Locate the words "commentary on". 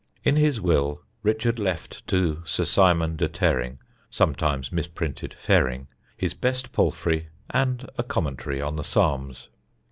8.03-8.77